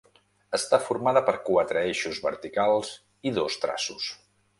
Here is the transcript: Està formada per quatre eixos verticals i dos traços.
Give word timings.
Està 0.57 0.77
formada 0.85 1.21
per 1.27 1.35
quatre 1.49 1.83
eixos 1.89 2.21
verticals 2.23 2.89
i 3.29 3.35
dos 3.37 3.59
traços. 3.67 4.09